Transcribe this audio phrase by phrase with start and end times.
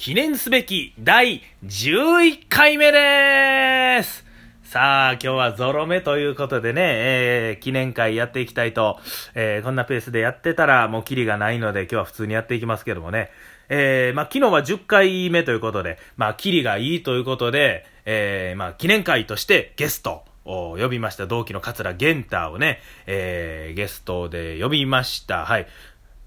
[0.00, 4.24] 記念すべき第11回目です
[4.62, 8.98] さあ、今日はゾロ目ということでね、えー、記念会やっていきたいと、
[9.34, 13.30] えー、こんなペースでやってたらもうキリがないので今日は普通にやっていきますけどもね、
[13.68, 21.26] えー、まあ昨日は10回目ということで、まあキリがいいということで、えー、まあ記念会としてゲスト、を呼びました。
[21.26, 25.44] 同期の桂玄太をね、えー、ゲストで呼びました。
[25.44, 25.66] はい。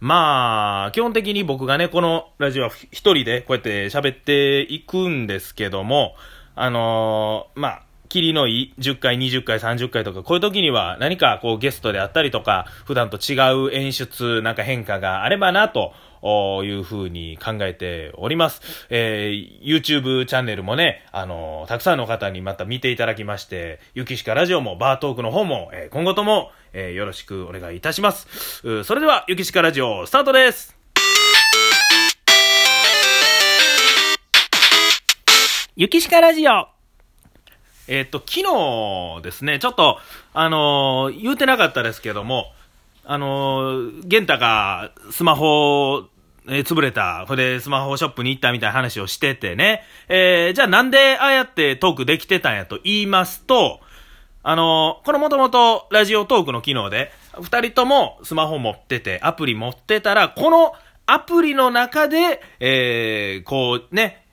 [0.03, 6.15] まあ、基本的に僕がね、このラジオは一人でこうやって喋っていくんですけども、
[6.55, 18.61] あのー、まあ、霧のいい10回、20回、30回とか、こういう時には何かこうゲストであったりとか、普段と違う演出、なんか変化があればなというふうに考えております。
[18.89, 28.83] えー、YouTube チャンネルもね、あのー、たくさんの方にまた見ていただきまして、ゆきしかラジオもバートークの方も、えー、今後とも、えー、よろしくお願いいたします。
[28.83, 30.75] それでは、ゆきしかラジオ、スタートです
[35.75, 36.67] ゆきしかラジオ
[37.87, 39.99] えっ、と、昨日ですね、ちょっと、
[40.33, 42.53] あのー、言うてなかったですけども、
[43.05, 46.03] あのー、玄太がスマホ
[46.47, 47.25] えー、潰れた。
[47.27, 49.83] それでスマホショップに行ったみたいな話をしててね。
[50.09, 53.79] えー、じゃあなんでああやってトークできてたんやと言いますと、
[54.43, 60.73] あのー、このもともとラジオトークの機能で、二人ともスマホ持ってて、アプリ持ってたら、この
[61.05, 64.25] アプリの中で、えー、こうね、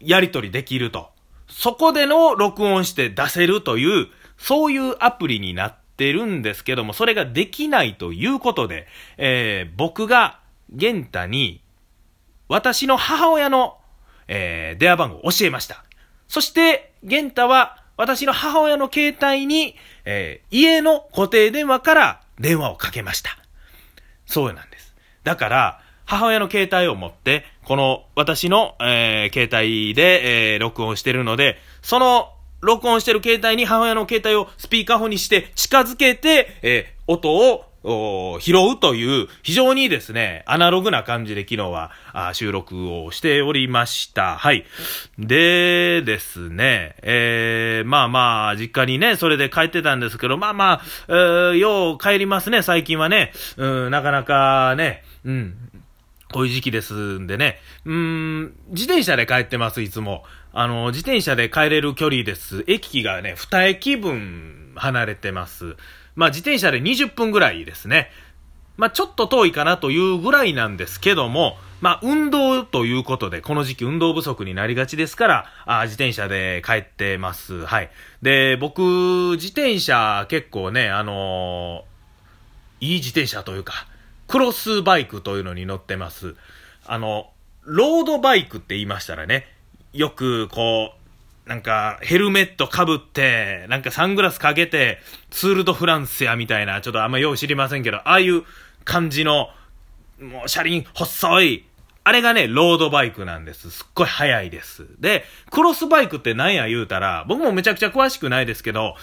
[0.00, 1.10] やりとりできると。
[1.48, 10.40] そこでの録音して出せるという、そういうアプリになってるんですけども、それができないということで、えー、僕が
[10.74, 11.62] 玄太に、
[12.48, 13.78] 私の母親の、
[14.28, 15.84] えー、電話番号を教えました。
[16.28, 23.38] そして、玄太は、私の母親の携帯に、えー、家の固定電話から電話をかけました。
[24.26, 24.94] そうなんです。
[25.24, 37.65] だから、母親の携帯を持って、この私の、えー、携帯で、えー、録音してるので、その録音してる携帯に母親の携帯をスピーカーフォンにして近づけて、えー、音を
[38.40, 41.92] 拾うという、非常にですね、アナログな感じで昨日は
[42.32, 44.36] 収録をしておりました。
[44.36, 44.64] はい。
[45.18, 53.32] でですね、えー、まあまあ、実家にね、それで帰ってたんですけど、まあまあ、えー、よう帰りますね、最近はね。
[53.56, 55.54] うん、なかなかね、うん、
[56.32, 57.60] こういう時期ですんでね。
[57.84, 60.24] うん、自転車で帰ってます、いつも。
[60.52, 62.64] あの、自転車で帰れる距離です。
[62.66, 65.76] 駅がね、二駅分離れてます。
[66.14, 68.10] まあ自転車で20分ぐらいですね。
[68.76, 77.64] まあちょっと遠いかなというぐらいなんですけども、まあ運動ということで、この時期運動不足になりがちですから、あ自転車で帰ってます。
[77.64, 77.90] はい。
[78.22, 78.82] で、僕、
[79.34, 83.86] 自転車結構ね、あのー、いい自転車というか、
[84.28, 86.34] クロスバイクというのに乗ってます。
[86.86, 87.30] あの、
[87.62, 89.46] ロードバイクって言いましたらね、
[89.92, 91.05] よくこう、
[91.46, 94.98] なんか、ヘルメットかぶって、なんかサングラスかけて、
[95.30, 98.42] ツールドフランスやみたいな、ちょっとあんまよう知りませんけど、ああいう
[98.84, 99.50] 感じの、
[100.20, 101.64] もう車輪細い、
[102.02, 103.70] あれがね、ロードバイクなんです。
[103.70, 104.86] すっごい速いです。
[104.98, 108.96] で、クロスバイクって何や言うたら、僕もめちゃくちゃ詳しくないですけど、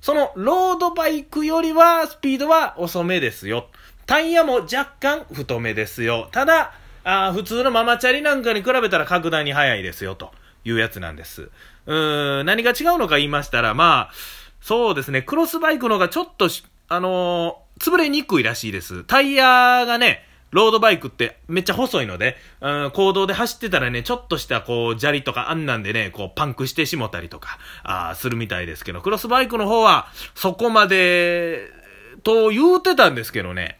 [0.00, 3.68] そのロードバイクよりはスピードは遅めですよ。
[4.06, 6.28] タイヤも若干太めですよ。
[6.32, 6.72] ただ、
[7.04, 10.32] あ普通のママチャリなんかに比べたら格段に速いですよ、と
[10.64, 11.50] いうやつなんです。
[11.88, 14.12] うーん、何が違うのか言いましたら、まあ、
[14.60, 16.48] そうですね、クロスバイクの方がちょっと
[16.88, 19.04] あのー、潰れにくいらしいです。
[19.04, 31.70] タイヤがね、ロードバイクってめっちゃ細いので、うん、行動で走ってたらね、ちょっとしたこう、砂利とかあんなんでね、こう、パンクしてしもたりとか、あするみたいですけど、クロスバイクの方は、そこまで、
[32.22, 33.78] と言うてたんですけどね、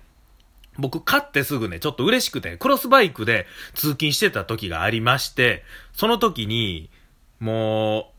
[0.78, 6.90] 僕買ってすぐね、ちょっと嬉しくて、クロスバイクで通勤してた時がありまして、その時に、
[7.40, 8.12] も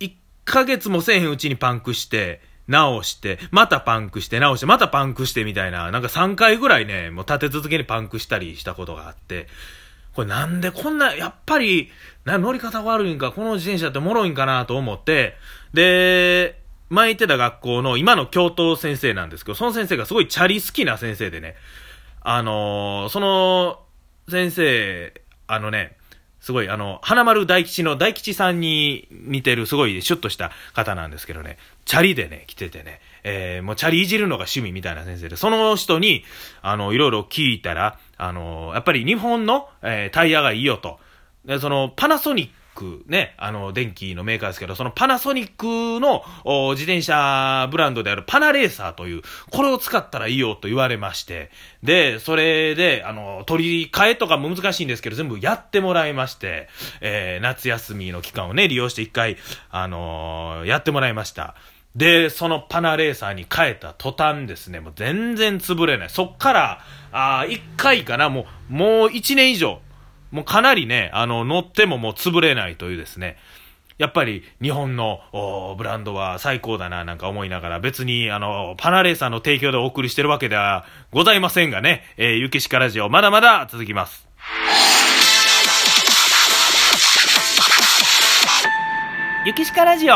[0.00, 0.12] う、1
[0.44, 2.40] ヶ月もせえへんうちにパンクして、
[2.70, 9.48] 直して、またパンクして、直して、またパンクしてみたいな、なんか3回ぐらいね、もう立て続けにパンクしたりしたことがあって、
[10.14, 11.90] これなんでこんな、やっぱり、
[12.24, 15.34] な、乗り方悪いんか、この自転車って脆いんかなと思って、
[15.74, 21.56] で、前行ってた学校の今の教頭先生なんですけど、その先生がすごいチャリ好きな先生でね、
[22.20, 23.80] あのー、その
[24.28, 25.14] 先生、
[25.46, 25.96] あのね、
[26.40, 36.24] すごい、あの、花丸大吉の大吉さんに似てる、すごいシュッとした方なんですけどね、チャリでね、来ててね、えー、もうチャリいじるのが趣味みたいな先生で、その人に、
[36.62, 40.98] あの、いろいろ聞いたら、あの、やっぱり日本の、えー、タイヤがいいよと。
[41.44, 46.24] で、その、パナソニック、ね、あの、電気のメーカーですけど、そのパナソニックの
[46.70, 51.50] 自転車ブランドであるパナレーサーという、これを使ったらいいよと言われまして、
[51.82, 56.68] で、それで、あの、取り替えとかも難しいんですけど、全部やってもらいまして、
[57.02, 59.36] えー、夏休みの期間をね、利用して一回、
[59.70, 61.54] あのー、やってもらいました。
[61.96, 66.10] で、そのパナレーサーに変えた途端ですね、もう全然潰れない。
[66.10, 66.80] そっから、
[67.12, 69.80] あ一回かな、もう、もう一年以上、
[70.30, 73.36] もうかなりね、あの、乗ってももう潰れないというですね、
[73.98, 75.20] やっぱり日本の
[75.76, 84.26] ブランドは最高だななんか思いながら別にあのパナレーサーの提供でお送りしてるわけではございませんがね、えー、ゆきしかラジオまだまだ続きます。
[89.46, 90.14] ゆきしかラジオ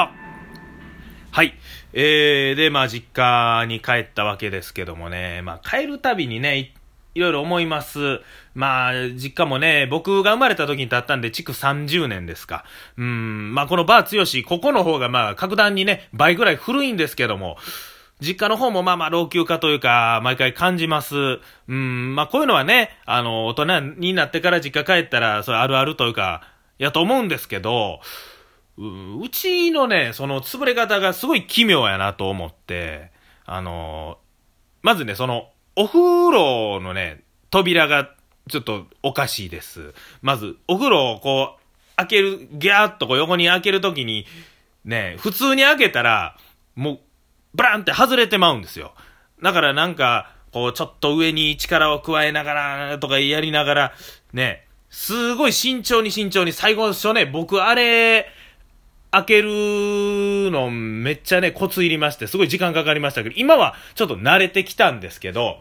[1.31, 1.55] はい。
[1.95, 6.75] えー、で、まあ、実家に帰ったわけですけどもね、まあ、帰るたびにね、
[7.15, 8.21] いろいろ思います。
[8.55, 12.65] まあ、実家もね、僕が生まれた時に経ったんで、築30年ですか。
[12.97, 17.57] うん、まあこのバー強し、ここの方がまあ格段にね、倍ぐらい古いんですけども、
[18.21, 21.17] 実家の方もまあまあ老朽化というか、毎回感じます。
[21.69, 26.43] うん、まあこういうのはね、あの、大人になってから実家帰ったら、それあるあるというか、
[26.79, 28.01] やと思うんですけど、
[28.77, 33.13] うちのね、その潰れ方がすごい奇妙やなと思って、
[33.45, 34.19] あの、
[34.83, 38.11] まずね、その、お風呂のね、扉が
[38.49, 39.93] ちょっとおかしいです。
[40.23, 44.27] まず、お風呂をこう、開ける、ギャーっとこう横に開けるときに、
[44.85, 46.37] ね、普通に開けたら、
[46.77, 46.99] もう、
[47.55, 48.95] ブランって外れてまうんですよ。
[49.43, 53.93] だからなんか、こう、ちょっと上に力を加えながら、とかやりながら、
[54.33, 58.29] ね、すごい慎重に慎重に、最後の初ね、僕あれ、
[59.15, 65.59] 開けるのめっちゃね、コツいりまして、すごい時間かかりましたけど、今はちょっと慣れてきたんですけど、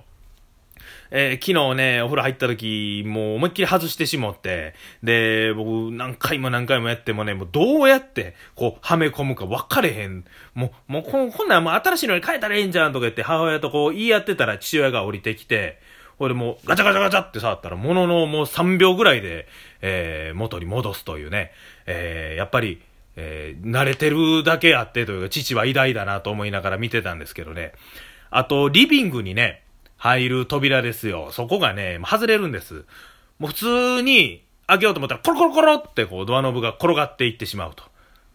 [1.15, 4.73] えー、昨日ね、お風呂入った時、もう思いっきり外してしもって、
[5.03, 10.25] で、僕何回も何回もやってもね、もうどうやって、こう、はめ込むか分かれへん。
[10.55, 15.79] もう、もうこ、こんなんもう新しいのに変えたらええんじゃんとか言って母親とこう言い合ってたら父親が降りてきて、
[16.17, 19.47] 俺もうガチャガチャガチャって触ったら、もののもう3秒ぐらいで、
[19.81, 21.51] えー、元に戻すというね、
[21.85, 22.81] えー、やっぱり、
[23.15, 27.74] えー、慣れてるだけあってというか、父は偉大だなと思いながら見てたんですけどね。
[28.30, 29.63] あと、リビングにね、
[29.98, 31.30] 入る扉ですよ。
[31.31, 32.86] そこがね、外れるんです。
[33.39, 37.83] もう普通に開けようと思ったら、コロコロコロってこうドアノブが転がっていってしまうと。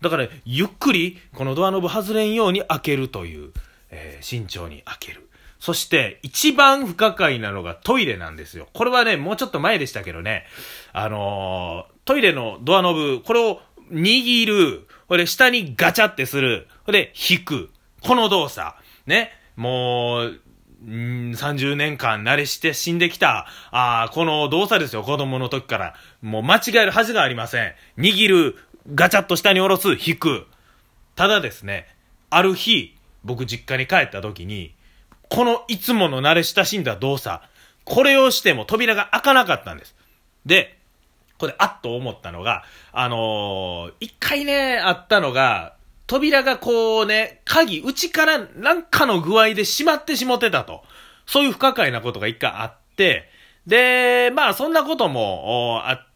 [0.01, 3.53] だから、ゆっくりこのドアノブ外れんように開けるという、
[3.91, 5.29] えー、慎重に開ける。
[5.59, 8.69] そして、一番不可解なのがトイレなんですよ。
[8.73, 10.45] これはね、もうちょっと前でしたけどね、
[10.93, 17.71] あのー、トイレのドアノブ、これを握る、これ下にガチャってする、これ引く。
[18.03, 18.75] この動作。
[19.07, 19.33] ね。
[19.57, 20.41] もう、
[20.85, 25.95] 30年間慣れして死んできた、あこの動作ですよ、子供の時から。
[26.23, 27.75] もう間違えるはずがありません。
[27.99, 28.57] 握る、
[28.95, 30.47] ガチャッと下に下ろす、引く。
[31.17, 31.89] ただですね、
[32.31, 34.75] ある日、僕実家に帰った時に、
[35.29, 37.45] このいつもの慣れ親しんだ動作、
[37.85, 39.97] これをしても扉が開かなかったんです。
[40.47, 40.78] で、
[41.39, 45.75] これあっと思ったのが、あのー、一回ね、あったのが、
[46.07, 50.83] 扉がこうね、鍵、内からなんかの具合で閉まってしもてたと。
[51.27, 53.29] そういう不可解なことが一回あって、
[53.67, 56.07] で、まあそんなこともあっ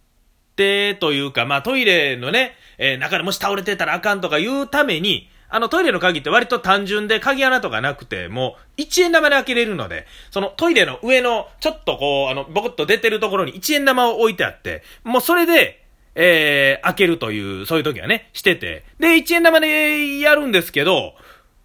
[0.57, 15.85] て、というか、まあトイレのね、えー、中でもし倒れてたらあかんとか言うために、あのトイレの鍵って割と単純で鍵穴とかなくて、もう1円玉で開けれるので、そのトイレの上のちょっとこう、あの、ボコッと出てるところに1円玉を置いてあって、もうそれで、
[16.15, 18.85] えー、開けるという、そういう時はね、してて。
[18.99, 21.13] で、1円玉でやるんですけど、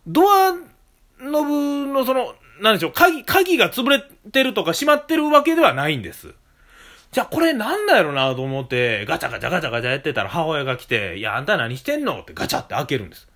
[0.06, 0.54] ドア
[1.22, 4.04] ノブのその、なんでしょう、鍵、鍵が潰れ
[4.34, 6.34] てるとか閉まってるわけではないんです。
[7.14, 12.20] じゃあこれなんだろうなと思って、ガチャガチャガチャガチャやってたら母親が来て、いや、あんた何してんの？
[12.20, 13.30] ってガチャって開けるんです。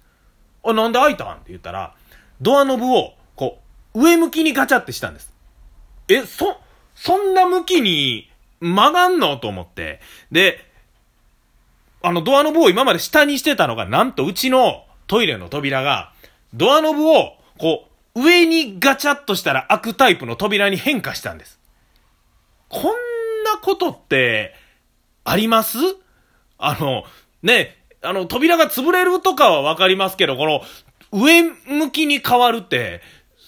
[0.63, 1.35] あ、なんで開いたん？
[1.35, 1.95] って言ったら、
[2.41, 3.59] ドアノブを、こ
[3.93, 5.33] う、上向きにガチャってしたんです。
[6.07, 6.57] え、そ、
[6.95, 9.37] そんな向きに曲がんの？
[9.37, 9.99] と思って。
[10.31, 10.65] で、
[12.03, 16.13] あの、ドアノブを今まで下にしてたのが、なんとうちのトイレの扉が、
[16.53, 21.59] ドアノブを、こう、上にガチャッとしたら開くタイプの扉に変化したんです。
[22.69, 22.83] こん
[23.43, 24.53] なことって、
[25.23, 25.77] あります？
[26.57, 27.03] あの、
[27.43, 30.61] ね、あの、扉が潰れるとかはわかりますけど、この、
[31.11, 33.01] 上向きに変わるって、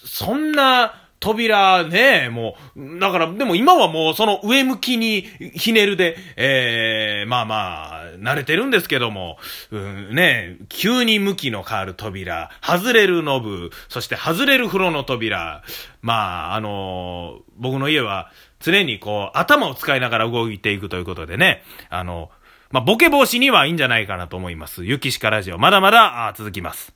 [0.04, 5.22] そんな、扉ね、もう、だから、でも今はもうその上向きに
[5.54, 9.38] ひねるで、ええー、まあまあ、慣れてるんですけども、
[9.70, 15.62] うんね、急に向きの変わる扉、外れるノブ、そして外れる風呂の扉、
[16.02, 18.30] まあ、あの僕の家は
[18.60, 22.30] 常にこう、頭を使いながら動いていくということでね、あの
[22.70, 24.84] まあ、ボケ防止にはいいんじゃないかなと思います。
[24.84, 26.92] ゆきしかラジオ、まだまだ続きます。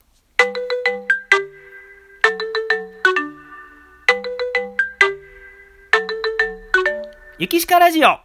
[7.38, 8.18] ゆきしかラジオ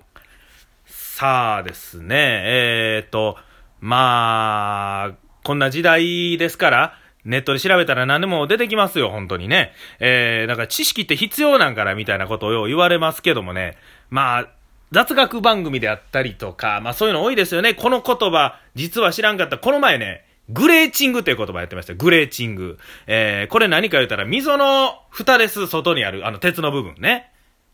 [0.87, 3.37] さあですね、えー、と、
[3.79, 9.73] まあ、こんな時代ですから、ネットで調べたら何でも出てきますよ、本当にね。
[9.99, 13.77] えー、だから知識って必要なんからみたいなことをよう言われますけどもね。
[14.09, 14.47] まあ、
[14.93, 17.73] 雑学番組であったりとか、まあそういうの多いですよね。
[17.73, 19.57] この言葉、実は知らんかった。
[19.57, 21.95] この前ね、グレーチングっていう言葉やってました。
[21.95, 22.77] グレーチング。
[23.07, 27.31] えー、これ何か言ったら、溝の蓋です、外にある、あの鉄の部分ね。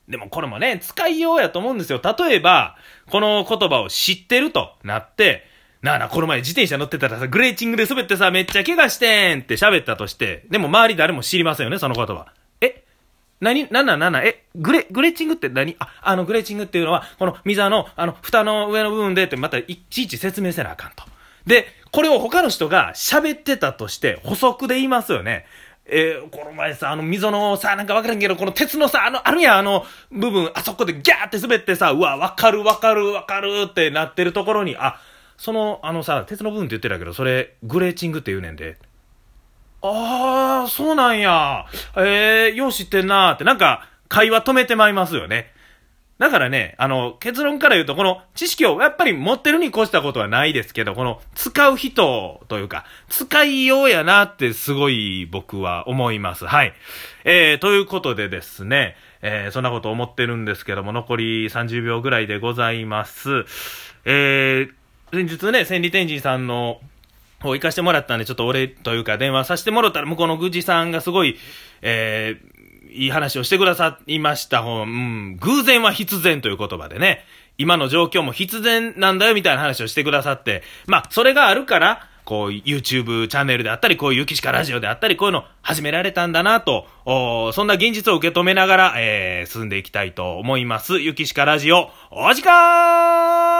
[0.08, 2.02] でもこれもね、使いようやと思うんですよ。
[2.02, 2.78] 例えば、
[3.10, 5.46] この言葉を知ってるとなって、
[5.82, 12.34] なあなあ、この前自転車乗ってたらさ、グレーチングで滑ってさ、めっちゃ怪我してんって喋ったとして、でも周り誰も知りませんよね、その言葉。
[13.42, 15.76] え何なんなんなんなんえグレ、グレーチングって何？
[15.80, 21.04] あ、あのグレーチングっていうのは、この溝の、あの、蓋の上の部分でってまたいちいち説明せなあかんと。
[21.46, 25.46] で、これを他の人が喋ってたとして補足で言いますよね。
[25.86, 35.00] えー、この前さ、あの溝のさ、なんかわからんけど、この鉄のさ、あの、あるや、あの部分、あそこでギャーって滑ってさ、うわ、わかるわかるわかるってなってるところに、あ、
[35.38, 38.78] その、あのさ、鉄の部分って言ってたけど、それ、グレーチングって言うねんで。
[39.82, 41.66] あー、そうなんや。
[41.96, 45.54] えー、よう知ってんなーって、なんか、会話止めてまいますよね。
[46.20, 56.46] だからね、あの、結論から言うと、この知識をやっぱり持ってるに越したことはないですけど、この使う人というか、使いようやなってすごい僕は思います。
[56.46, 56.74] はい。
[57.24, 63.46] えー、ということでですね、えー、そんなこと思ってるんですけども、残り30秒ぐらいでございます。
[64.04, 64.72] えー、
[65.14, 66.82] 先日ね、千里天神さんの
[67.42, 71.38] 方行かしてもらったんで、ちょっと俺というか電話させてもらったら、向こうの宮司さんがすごい、
[71.82, 74.62] えー、いい話をしてくださいました。
[74.62, 77.24] うん、偶然は必然という言葉でね、
[77.58, 86.86] 今の状況も必然なんだよみたいな話をしてくださって、まあ、それがあるから、こう、YouTube チャンネルであったり、こういうゆきしかラジオであったり、こういうの始められたんだなと、
[87.54, 91.00] そんな現実を受け止めながら、えー、進んでいきたいと思います。
[91.00, 93.50] ゆきしかラジオ、お時間